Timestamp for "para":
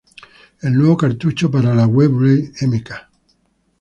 1.51-1.75